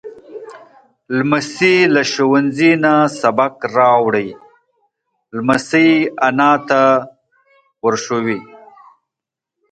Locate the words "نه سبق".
2.83-3.53